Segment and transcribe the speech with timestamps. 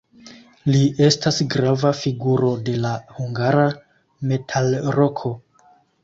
[0.75, 3.67] Li estas grava figuro de la hungara
[4.31, 5.35] metalroko.